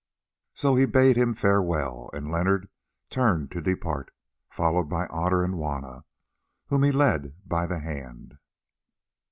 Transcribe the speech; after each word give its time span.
So 0.55 0.73
he 0.73 0.87
bade 0.87 1.15
him 1.15 1.35
farewell, 1.35 2.09
and 2.11 2.31
Leonard 2.31 2.69
turned 3.11 3.51
to 3.51 3.61
depart, 3.61 4.11
followed 4.49 4.85
by 4.85 5.05
Otter 5.05 5.43
and 5.43 5.53
Juanna, 5.53 6.05
whom 6.69 6.81
he 6.81 6.91
led 6.91 7.35
by 7.47 7.67
the 7.67 7.77
hand. 7.81 8.39